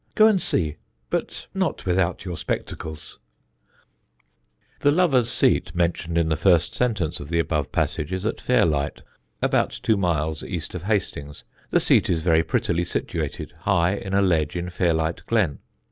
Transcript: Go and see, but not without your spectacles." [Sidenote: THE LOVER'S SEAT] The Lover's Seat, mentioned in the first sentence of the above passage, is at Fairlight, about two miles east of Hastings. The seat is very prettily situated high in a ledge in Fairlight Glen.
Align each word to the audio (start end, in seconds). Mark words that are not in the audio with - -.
Go 0.15 0.25
and 0.25 0.41
see, 0.41 0.77
but 1.11 1.45
not 1.53 1.85
without 1.85 2.25
your 2.25 2.35
spectacles." 2.35 3.19
[Sidenote: 4.79 4.79
THE 4.79 4.89
LOVER'S 4.89 4.89
SEAT] 4.89 4.89
The 4.89 4.97
Lover's 4.97 5.29
Seat, 5.69 5.75
mentioned 5.75 6.17
in 6.17 6.29
the 6.29 6.35
first 6.35 6.73
sentence 6.73 7.19
of 7.19 7.29
the 7.29 7.37
above 7.37 7.71
passage, 7.71 8.11
is 8.11 8.25
at 8.25 8.41
Fairlight, 8.41 9.03
about 9.43 9.79
two 9.83 9.97
miles 9.97 10.43
east 10.43 10.73
of 10.73 10.85
Hastings. 10.85 11.43
The 11.69 11.79
seat 11.79 12.09
is 12.09 12.21
very 12.21 12.43
prettily 12.43 12.83
situated 12.83 13.53
high 13.59 13.93
in 13.93 14.15
a 14.15 14.23
ledge 14.23 14.55
in 14.55 14.71
Fairlight 14.71 15.21
Glen. 15.27 15.59